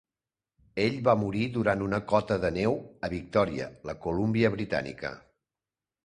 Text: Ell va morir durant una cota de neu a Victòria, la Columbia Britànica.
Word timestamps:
Ell 0.83 0.95
va 1.07 1.13
morir 1.23 1.41
durant 1.57 1.83
una 1.87 1.99
cota 2.11 2.37
de 2.45 2.49
neu 2.55 2.77
a 3.07 3.11
Victòria, 3.15 3.67
la 3.91 3.95
Columbia 4.07 4.51
Britànica. 4.55 5.13